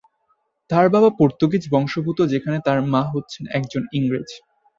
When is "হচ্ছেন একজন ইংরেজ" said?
3.13-4.29